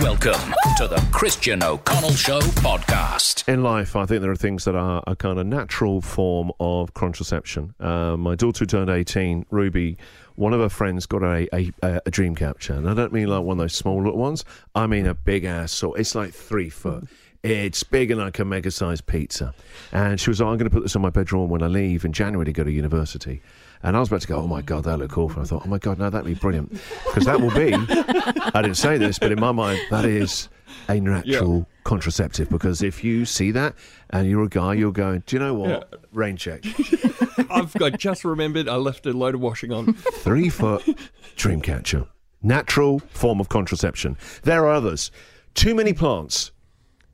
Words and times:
Welcome 0.00 0.54
to 0.78 0.88
the 0.88 1.06
Christian 1.12 1.62
O'Connell 1.62 2.12
Show 2.12 2.40
podcast. 2.40 3.46
In 3.46 3.62
life, 3.62 3.96
I 3.96 4.06
think 4.06 4.22
there 4.22 4.30
are 4.30 4.36
things 4.36 4.64
that 4.64 4.74
are 4.74 5.02
a 5.06 5.14
kind 5.14 5.38
of 5.38 5.46
natural 5.46 6.00
form 6.00 6.52
of 6.58 6.94
contraception. 6.94 7.74
Uh, 7.78 8.16
my 8.16 8.34
daughter 8.34 8.64
turned 8.64 8.88
18, 8.88 9.44
Ruby, 9.50 9.98
one 10.36 10.54
of 10.54 10.60
her 10.60 10.70
friends 10.70 11.04
got 11.04 11.22
a, 11.22 11.46
a, 11.54 12.00
a 12.06 12.10
dream 12.10 12.34
catcher. 12.34 12.72
And 12.72 12.88
I 12.88 12.94
don't 12.94 13.12
mean 13.12 13.28
like 13.28 13.42
one 13.42 13.58
of 13.58 13.64
those 13.64 13.74
small 13.74 14.02
little 14.02 14.18
ones. 14.18 14.42
I 14.74 14.86
mean 14.86 15.04
a 15.04 15.12
big 15.12 15.44
ass 15.44 15.70
sort. 15.70 16.00
It's 16.00 16.14
like 16.14 16.32
three 16.32 16.70
foot. 16.70 17.04
It's 17.42 17.82
big 17.82 18.10
and 18.10 18.20
like 18.20 18.38
a 18.38 18.44
mega 18.46 18.70
sized 18.70 19.06
pizza. 19.06 19.52
And 19.92 20.18
she 20.18 20.30
was 20.30 20.40
like, 20.40 20.48
I'm 20.48 20.56
going 20.56 20.70
to 20.70 20.74
put 20.74 20.82
this 20.82 20.96
on 20.96 21.02
my 21.02 21.10
bedroom 21.10 21.50
when 21.50 21.62
I 21.62 21.66
leave 21.66 22.06
in 22.06 22.14
January 22.14 22.46
to 22.46 22.52
go 22.52 22.64
to 22.64 22.72
university. 22.72 23.42
And 23.82 23.96
I 23.96 24.00
was 24.00 24.08
about 24.08 24.20
to 24.22 24.28
go, 24.28 24.36
oh 24.36 24.46
my 24.46 24.60
God, 24.60 24.84
that 24.84 24.98
look 24.98 25.16
awful. 25.16 25.42
I 25.42 25.46
thought, 25.46 25.62
oh 25.64 25.68
my 25.68 25.78
God, 25.78 25.98
no, 25.98 26.10
that'd 26.10 26.26
be 26.26 26.34
brilliant. 26.34 26.70
Because 27.06 27.24
that 27.24 27.40
will 27.40 27.50
be, 27.50 27.72
I 28.54 28.62
didn't 28.62 28.76
say 28.76 28.98
this, 28.98 29.18
but 29.18 29.32
in 29.32 29.40
my 29.40 29.52
mind, 29.52 29.80
that 29.90 30.04
is 30.04 30.48
a 30.88 31.00
natural 31.00 31.66
contraceptive. 31.84 32.50
Because 32.50 32.82
if 32.82 33.02
you 33.02 33.24
see 33.24 33.50
that 33.52 33.74
and 34.10 34.28
you're 34.28 34.44
a 34.44 34.48
guy, 34.48 34.74
you're 34.74 34.92
going, 34.92 35.22
do 35.26 35.36
you 35.36 35.40
know 35.40 35.54
what? 35.54 35.68
Yeah. 35.68 35.98
Rain 36.12 36.36
check. 36.36 36.64
I've 37.50 37.72
got 37.74 37.98
just 37.98 38.24
remembered 38.24 38.68
I 38.68 38.76
left 38.76 39.06
a 39.06 39.12
load 39.12 39.34
of 39.34 39.40
washing 39.40 39.72
on. 39.72 39.94
Three 39.94 40.50
foot 40.50 40.86
dream 41.36 41.62
catcher. 41.62 42.06
Natural 42.42 42.98
form 43.10 43.40
of 43.40 43.48
contraception. 43.48 44.16
There 44.42 44.66
are 44.66 44.72
others. 44.72 45.10
Too 45.54 45.74
many 45.74 45.92
plants. 45.92 46.52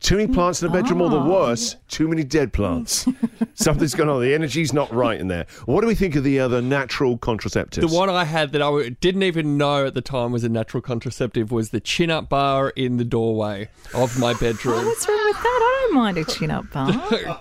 Too 0.00 0.16
many 0.16 0.32
plants 0.32 0.62
in 0.62 0.68
the 0.68 0.73
bedroom, 0.73 1.00
or 1.00 1.10
the 1.10 1.18
ah. 1.18 1.27
worse, 1.28 1.77
too 1.88 2.06
many 2.06 2.23
dead 2.23 2.52
plants. 2.52 3.09
Something's 3.54 3.95
going 3.95 4.09
on. 4.09 4.20
The 4.20 4.34
energy's 4.34 4.73
not 4.73 4.92
right 4.92 5.18
in 5.18 5.28
there. 5.28 5.46
What 5.64 5.80
do 5.80 5.87
we 5.87 5.95
think 5.95 6.14
of 6.16 6.24
the 6.24 6.38
other 6.38 6.60
natural 6.60 7.18
contraceptives? 7.18 7.80
The 7.80 7.88
one 7.88 8.10
I 8.10 8.24
had 8.24 8.52
that 8.52 8.62
I 8.62 8.90
didn't 9.01 9.23
even 9.23 9.56
know 9.56 9.87
at 9.87 9.95
the 9.95 10.02
time 10.02 10.32
was 10.32 10.45
a 10.45 10.48
natural 10.48 10.80
contraceptive 10.82 11.51
was 11.51 11.70
the 11.70 11.80
chin 11.80 12.10
up 12.10 12.28
bar 12.28 12.70
in 12.70 12.98
the 12.98 13.04
doorway 13.04 13.68
of 13.95 14.18
my 14.18 14.34
bedroom. 14.40 14.84
What's 14.84 15.09
wrong 15.09 15.24
with 15.24 15.37
that? 15.37 15.60
I 15.62 15.76
don't 15.87 15.95
mind 15.95 16.18
a 16.18 16.24
chin 16.24 16.51
up 16.51 16.70
bar. 16.70 16.92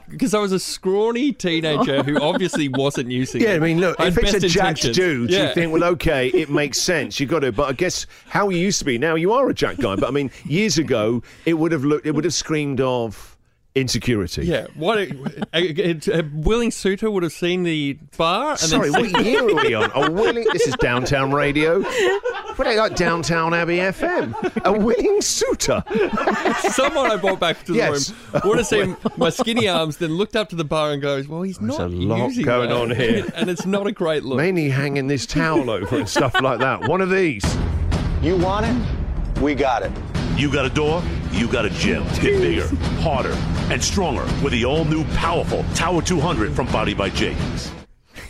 Because 0.09 0.33
I 0.33 0.39
was 0.39 0.51
a 0.51 0.59
scrawny 0.59 1.31
teenager 1.31 2.03
who 2.03 2.19
obviously 2.21 2.69
wasn't 2.69 3.11
using 3.11 3.41
it. 3.41 3.47
Yeah, 3.47 3.55
I 3.55 3.59
mean, 3.59 3.79
look, 3.79 3.99
I 3.99 4.07
if 4.07 4.17
it's 4.17 4.33
a 4.33 4.39
best 4.39 4.53
jacked 4.53 4.93
dude, 4.93 5.29
yeah. 5.29 5.49
you 5.49 5.53
think, 5.53 5.73
well, 5.73 5.83
okay, 5.83 6.27
it 6.29 6.49
makes 6.49 6.79
sense. 6.79 7.19
You 7.19 7.25
got 7.25 7.39
to. 7.39 7.51
But 7.51 7.69
I 7.69 7.73
guess 7.73 8.05
how 8.27 8.49
you 8.49 8.57
used 8.57 8.79
to 8.79 8.85
be. 8.85 8.97
Now 8.97 9.15
you 9.15 9.33
are 9.33 9.49
a 9.49 9.53
jack 9.53 9.77
guy. 9.77 9.95
But 9.95 10.07
I 10.07 10.11
mean, 10.11 10.31
years 10.45 10.77
ago, 10.77 11.21
it 11.45 11.55
would 11.55 11.71
have 11.71 11.83
looked, 11.83 12.05
it 12.05 12.11
would 12.11 12.23
have 12.23 12.33
screamed 12.33 12.81
of 12.81 13.34
insecurity. 13.75 14.45
Yeah, 14.45 14.67
what 14.75 14.97
a, 14.97 15.11
a, 15.53 15.91
a, 15.91 16.19
a 16.19 16.23
willing 16.33 16.71
suitor 16.71 17.11
would 17.11 17.23
have 17.23 17.33
seen 17.33 17.63
the 17.63 17.97
bar 18.17 18.51
and 18.51 18.59
Sorry, 18.59 18.89
then 18.89 19.11
what 19.11 19.25
year 19.25 19.41
are 19.41 19.53
we 19.53 19.73
on? 19.73 19.91
A 19.93 20.09
willing. 20.09 20.45
This 20.53 20.65
is 20.67 20.75
downtown 20.77 21.31
radio. 21.31 21.81
What 21.81 22.59
are 22.59 22.63
they 22.73 22.77
like 22.79 22.95
Downton 22.95 23.53
Abbey 23.53 23.77
FM? 23.77 24.33
A 24.63 24.71
willing 24.71 25.21
suitor. 25.21 25.83
someone 26.71 27.11
I 27.11 27.17
brought 27.17 27.39
back 27.39 27.63
to 27.65 27.73
the 27.73 27.77
Yes. 27.79 28.11
room 28.33 28.41
would 28.45 28.57
have 28.59 28.67
seen 28.67 28.95
my 29.17 29.29
skinny 29.29 29.67
arms, 29.67 29.97
then 29.97 30.11
looked 30.13 30.35
up 30.37 30.49
to 30.49 30.55
the 30.55 30.63
bar 30.63 30.91
and 30.91 31.01
goes, 31.01 31.27
"Well, 31.27 31.41
he's 31.41 31.57
There's 31.57 31.77
not 31.77 31.87
a 31.87 31.93
lot 31.93 32.27
using 32.29 32.45
going 32.45 32.69
that." 32.69 32.77
on 32.77 32.91
here. 32.91 33.25
and 33.35 33.49
it's 33.49 33.65
not 33.65 33.87
a 33.87 33.91
great 33.91 34.23
look." 34.23 34.37
Mainly 34.37 34.69
hanging 34.69 35.07
this 35.07 35.25
towel 35.25 35.69
over 35.69 35.97
and 35.97 36.07
stuff 36.07 36.39
like 36.41 36.59
that. 36.59 36.87
One 36.87 37.01
of 37.01 37.09
these. 37.09 37.43
You 38.21 38.37
want 38.37 38.65
it? 38.65 39.41
We 39.41 39.53
got 39.53 39.83
it. 39.83 39.91
You 40.37 40.51
got 40.51 40.65
a 40.65 40.69
door, 40.69 41.03
you 41.31 41.47
got 41.47 41.65
a 41.65 41.69
gym. 41.69 42.03
Get 42.21 42.41
bigger, 42.41 42.67
harder, 43.01 43.33
and 43.69 43.83
stronger 43.83 44.23
with 44.43 44.53
the 44.53 44.65
all 44.65 44.85
new 44.85 45.03
powerful 45.15 45.63
Tower 45.73 46.01
200 46.01 46.55
from 46.55 46.67
Body 46.67 46.93
by 46.93 47.09
James. 47.09 47.71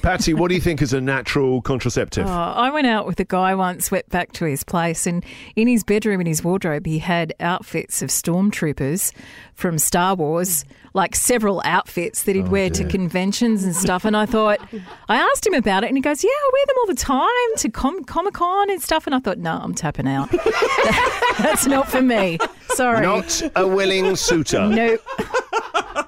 Patsy, 0.06 0.36
what 0.36 0.50
do 0.50 0.54
you 0.56 0.62
think 0.62 0.84
is 0.84 0.94
a 0.94 1.02
natural 1.02 1.64
contraceptive? 1.64 2.28
Oh, 2.28 2.32
I 2.32 2.70
went 2.70 2.86
out 2.86 3.08
with 3.08 3.20
a 3.20 3.26
guy 3.26 3.56
once, 3.56 3.90
went 3.90 4.08
back 4.10 4.34
to 4.34 4.46
his 4.46 4.64
place, 4.64 5.08
and 5.08 5.26
in 5.56 5.68
his 5.68 5.84
bedroom, 5.84 6.22
in 6.22 6.28
his 6.28 6.44
wardrobe, 6.44 6.86
he 6.86 7.00
had 7.00 7.34
outfits 7.40 8.04
of 8.04 8.10
stormtroopers 8.10 9.12
from 9.56 9.80
Star 9.80 10.14
Wars, 10.14 10.64
like 10.94 11.16
several 11.16 11.60
outfits 11.66 12.22
that 12.24 12.36
he'd 12.36 12.46
oh, 12.46 12.52
wear 12.52 12.70
to 12.70 12.86
conventions 12.86 13.64
and 13.64 13.76
stuff. 13.76 14.06
And 14.06 14.16
I 14.16 14.28
thought, 14.28 14.60
I 15.10 15.16
asked 15.16 15.48
him 15.48 15.56
about 15.56 15.84
it, 15.84 15.88
and 15.88 15.98
he 15.98 16.02
goes, 16.02 16.24
Yeah, 16.24 16.30
I 16.30 16.50
wear 16.54 16.66
them 16.68 16.76
all 16.82 16.88
the 16.88 16.96
time 16.96 17.58
to 17.58 17.70
com- 17.70 18.04
Comic 18.04 18.36
Con 18.36 18.70
and 18.70 18.82
stuff. 18.84 19.08
And 19.08 19.16
I 19.16 19.20
thought, 19.20 19.40
No, 19.40 19.58
I'm 19.60 19.74
tapping 19.74 20.08
out. 20.08 20.30
That's 21.40 21.66
not 21.66 21.90
for 21.90 22.04
me. 22.04 22.38
Sorry. 22.70 23.02
Not 23.02 23.42
a 23.56 23.68
willing 23.68 24.16
suitor. 24.16 24.68
Nope. 24.68 25.02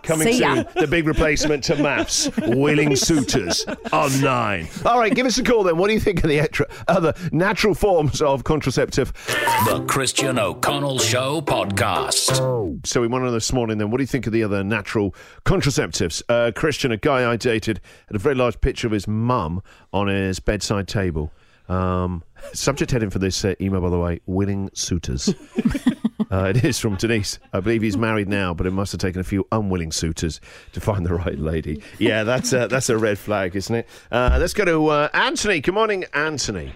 Coming 0.07 0.31
See 0.31 0.39
ya. 0.39 0.55
soon, 0.55 0.65
the 0.75 0.87
big 0.87 1.05
replacement 1.05 1.65
to 1.65 1.75
maths. 1.75 2.29
Willing 2.37 2.95
suitors 2.95 3.65
on 3.91 4.21
nine. 4.21 4.69
All 4.85 4.97
right, 4.97 5.13
give 5.13 5.25
us 5.25 5.37
a 5.37 5.43
call 5.43 5.63
then. 5.63 5.75
What 5.75 5.87
do 5.87 5.93
you 5.93 5.99
think 5.99 6.23
of 6.23 6.29
the 6.29 6.39
extra, 6.39 6.65
other 6.87 7.13
natural 7.33 7.73
forms 7.75 8.21
of 8.21 8.45
contraceptive? 8.45 9.11
The 9.65 9.83
Christian 9.85 10.39
O'Connell 10.39 10.99
Show 10.99 11.41
podcast. 11.41 12.87
So 12.87 13.01
we 13.01 13.07
want 13.07 13.23
to 13.23 13.25
know 13.25 13.33
this 13.33 13.51
morning 13.51 13.79
then, 13.79 13.91
what 13.91 13.97
do 13.97 14.03
you 14.03 14.07
think 14.07 14.27
of 14.27 14.31
the 14.31 14.43
other 14.43 14.63
natural 14.63 15.13
contraceptives? 15.45 16.23
Uh, 16.29 16.53
Christian, 16.55 16.93
a 16.93 16.97
guy 16.97 17.29
I 17.29 17.35
dated, 17.35 17.81
had 18.07 18.15
a 18.15 18.19
very 18.19 18.35
large 18.35 18.61
picture 18.61 18.87
of 18.87 18.93
his 18.93 19.09
mum 19.09 19.61
on 19.91 20.07
his 20.07 20.39
bedside 20.39 20.87
table. 20.87 21.33
Um, 21.67 22.23
subject 22.53 22.91
heading 22.91 23.09
for 23.09 23.19
this 23.19 23.43
uh, 23.43 23.55
email, 23.59 23.81
by 23.81 23.89
the 23.89 23.99
way, 23.99 24.21
willing 24.25 24.69
suitors. 24.73 25.33
uh, 26.31 26.45
it 26.55 26.63
is 26.63 26.79
from 26.79 26.95
Denise. 26.95 27.39
I 27.53 27.59
believe 27.59 27.81
he's 27.81 27.97
married 27.97 28.27
now, 28.27 28.53
but 28.53 28.65
it 28.65 28.71
must 28.71 28.91
have 28.91 29.01
taken 29.01 29.21
a 29.21 29.23
few 29.23 29.47
unwilling 29.51 29.91
suitors 29.91 30.39
to 30.73 30.79
find 30.79 31.05
the 31.05 31.13
right 31.13 31.37
lady. 31.37 31.81
Yeah, 31.99 32.23
that's 32.23 32.53
a, 32.53 32.67
that's 32.67 32.89
a 32.89 32.97
red 32.97 33.17
flag, 33.17 33.55
isn't 33.55 33.75
it? 33.75 33.87
Uh, 34.11 34.37
let's 34.39 34.53
go 34.53 34.65
to 34.65 34.87
uh, 34.87 35.09
Anthony. 35.13 35.61
Good 35.61 35.73
morning, 35.73 36.05
Anthony. 36.13 36.73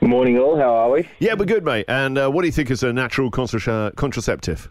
Good 0.00 0.10
Morning, 0.10 0.38
all. 0.38 0.56
How 0.56 0.74
are 0.74 0.90
we? 0.90 1.08
Yeah, 1.18 1.34
we're 1.34 1.46
good, 1.46 1.64
mate. 1.64 1.86
And 1.88 2.18
uh, 2.18 2.30
what 2.30 2.42
do 2.42 2.48
you 2.48 2.52
think 2.52 2.70
is 2.70 2.82
a 2.82 2.92
natural 2.92 3.30
contra- 3.30 3.92
contraceptive? 3.96 4.70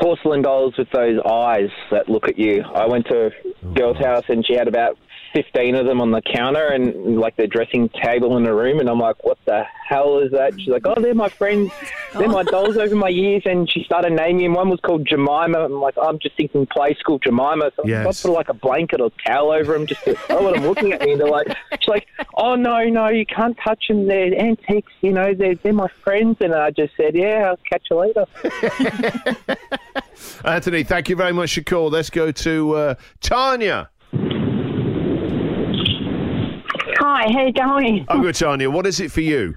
Porcelain 0.00 0.42
dolls 0.42 0.74
with 0.76 0.90
those 0.90 1.18
eyes 1.24 1.70
that 1.90 2.08
look 2.08 2.28
at 2.28 2.38
you. 2.38 2.62
I 2.62 2.86
went 2.86 3.06
to 3.06 3.26
a 3.28 3.66
girl's 3.74 3.96
house 3.98 4.24
and 4.28 4.44
she 4.46 4.54
had 4.54 4.68
about 4.68 4.98
15 5.34 5.74
of 5.74 5.86
them 5.86 6.00
on 6.00 6.10
the 6.10 6.22
counter 6.22 6.66
and 6.68 7.18
like 7.18 7.36
the 7.36 7.46
dressing 7.46 7.88
table 8.02 8.36
in 8.36 8.44
the 8.44 8.54
room. 8.54 8.80
And 8.80 8.88
I'm 8.88 8.98
like, 8.98 9.24
what 9.24 9.38
the 9.44 9.64
hell 9.88 10.18
is 10.18 10.32
that? 10.32 10.58
She's 10.58 10.68
like, 10.68 10.86
oh, 10.86 11.00
they're 11.00 11.14
my 11.14 11.28
friends. 11.28 11.70
They're 12.16 12.28
my 12.28 12.42
dolls 12.42 12.76
over 12.76 12.94
my 12.94 13.08
years. 13.08 13.42
And 13.44 13.70
she 13.70 13.84
started 13.84 14.12
naming 14.12 14.44
them. 14.44 14.54
One 14.54 14.68
was 14.68 14.80
called 14.80 15.06
Jemima. 15.06 15.58
I'm 15.58 15.72
like, 15.80 15.94
I'm 16.00 16.18
just 16.18 16.36
thinking 16.36 16.66
play 16.66 16.94
school 16.98 17.18
Jemima. 17.18 17.70
So 17.76 17.82
Yes. 17.86 18.24
I 18.24 18.28
put 18.28 18.34
like 18.34 18.48
a 18.48 18.54
blanket 18.54 19.00
or 19.00 19.10
towel 19.26 19.50
over 19.52 19.72
them 19.72 19.86
just 19.86 20.04
to 20.04 20.16
oh, 20.30 20.42
let 20.44 20.54
them 20.54 20.64
looking 20.64 20.92
at 20.92 21.02
me. 21.02 21.12
And 21.12 21.20
they're 21.20 21.28
like, 21.28 21.48
she's 21.80 21.88
like, 21.88 22.06
oh, 22.34 22.54
no, 22.54 22.84
no, 22.84 23.08
you 23.08 23.26
can't 23.26 23.56
touch 23.62 23.88
them. 23.88 24.06
They're 24.06 24.34
antiques. 24.38 24.92
You 25.00 25.12
know, 25.12 25.34
they're, 25.34 25.54
they're 25.56 25.72
my 25.72 25.88
friends. 26.02 26.38
And 26.40 26.54
I 26.54 26.70
just 26.70 26.96
said, 26.96 27.14
yeah, 27.14 27.50
I'll 27.50 27.58
catch 27.70 27.86
you 27.90 27.96
later. 27.96 28.26
Anthony, 30.44 30.82
thank 30.84 31.08
you 31.08 31.16
very 31.16 31.32
much 31.32 31.54
for 31.54 31.60
your 31.60 31.64
call. 31.64 31.90
Let's 31.90 32.10
go 32.10 32.30
to 32.32 32.74
uh, 32.74 32.94
Tanya. 33.20 33.90
Hi, 37.00 37.30
how 37.32 37.46
you 37.46 37.52
going? 37.52 38.04
I'm 38.08 38.22
good, 38.22 38.34
Tanya. 38.34 38.70
What 38.70 38.86
is 38.86 39.00
it 39.00 39.12
for 39.12 39.20
you? 39.20 39.54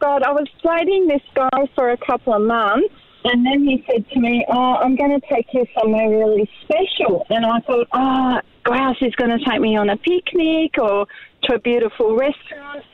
God, 0.00 0.22
I 0.22 0.32
was 0.32 0.46
dating 0.62 1.08
this 1.08 1.22
guy 1.34 1.68
for 1.74 1.90
a 1.90 1.96
couple 1.96 2.34
of 2.34 2.42
months, 2.42 2.94
and 3.24 3.44
then 3.44 3.64
he 3.64 3.84
said 3.90 4.08
to 4.10 4.20
me, 4.20 4.44
"Oh, 4.48 4.74
I'm 4.76 4.96
going 4.96 5.18
to 5.20 5.26
take 5.28 5.46
you 5.52 5.66
somewhere 5.80 6.08
really 6.08 6.48
special." 6.62 7.26
And 7.30 7.44
I 7.44 7.60
thought, 7.60 7.88
"Oh, 7.92 8.40
Grouse 8.64 8.96
is 9.02 9.14
going 9.16 9.36
to 9.36 9.44
take 9.44 9.60
me 9.60 9.76
on 9.76 9.90
a 9.90 9.96
picnic 9.96 10.78
or 10.78 11.06
to 11.44 11.54
a 11.54 11.58
beautiful 11.58 12.16
restaurant." 12.16 12.84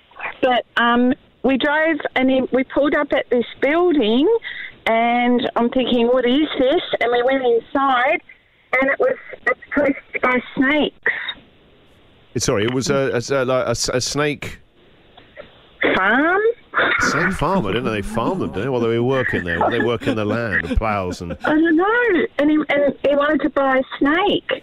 But 0.41 0.65
um, 0.77 1.13
we 1.43 1.59
drove 1.59 1.99
and 2.17 2.31
he, 2.31 2.43
we 2.53 2.65
pulled 2.65 2.95
up 2.95 3.13
at 3.13 3.29
this 3.31 3.45
building, 3.61 4.27
and 4.87 5.51
I'm 5.57 5.69
thinking, 5.71 6.07
"What 6.07 6.25
is 6.27 6.49
this?" 6.59 6.83
And 7.01 7.11
we 7.13 7.23
went 7.23 7.45
inside, 7.45 8.21
and 8.81 8.91
it 8.91 8.99
was 8.99 9.17
it's 9.47 9.61
possessed 9.75 10.23
by 10.23 10.41
snakes. 10.57 11.13
Sorry, 12.37 12.65
it 12.65 12.75
was 12.75 12.91
a, 12.91 13.13
a, 13.15 13.43
a, 13.43 13.45
like 13.45 13.67
a 13.67 13.71
s- 13.71 13.89
a 13.91 14.01
snake 14.01 14.59
Farm. 15.95 16.41
Snake 17.11 17.33
farmer, 17.33 17.73
didn't 17.73 17.85
they? 17.85 18.01
They 18.01 18.03
farmed 18.03 18.41
them, 18.41 18.49
didn't 18.51 18.63
they? 18.65 18.69
While 18.69 18.81
they 18.81 18.99
were 18.99 19.03
working 19.03 19.45
there, 19.45 19.61
while 19.61 19.71
they 19.71 19.81
work 19.83 20.06
in 20.06 20.17
the 20.17 20.25
land, 20.25 20.65
the 20.69 20.77
ploughs 20.77 21.21
and. 21.21 21.33
I 21.45 21.51
don't 21.51 21.77
know. 21.77 22.27
And 22.39 22.51
he, 22.51 22.56
and 22.69 22.95
he 23.09 23.15
wanted 23.17 23.41
to 23.43 23.51
buy 23.51 23.79
a 23.79 23.83
snake. 23.99 24.62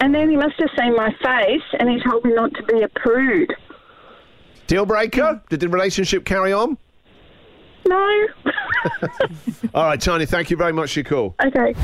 And 0.00 0.14
then 0.14 0.28
he 0.30 0.36
must 0.36 0.54
have 0.58 0.70
seen 0.76 0.96
my 0.96 1.10
face 1.22 1.62
and 1.78 1.88
he 1.88 2.00
told 2.02 2.24
me 2.24 2.32
not 2.34 2.52
to 2.54 2.62
be 2.64 2.82
a 2.82 2.88
prude. 2.88 3.54
Deal 4.66 4.84
breaker? 4.84 5.40
Did 5.48 5.60
the 5.60 5.68
relationship 5.68 6.24
carry 6.24 6.52
on? 6.52 6.76
No. 7.86 8.26
All 9.74 9.84
right, 9.84 10.00
Tanya, 10.00 10.26
thank 10.26 10.50
you 10.50 10.56
very 10.56 10.72
much 10.72 10.94
for 10.94 11.00
your 11.00 11.04
call. 11.04 11.34
okay. 11.44 11.74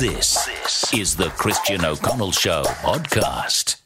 This 0.00 0.92
is 0.94 1.16
the 1.16 1.28
Christian 1.30 1.84
O'Connell 1.84 2.32
Show 2.32 2.62
podcast. 2.64 3.76